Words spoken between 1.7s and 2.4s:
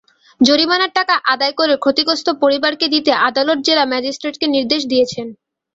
ক্ষতিগ্রস্ত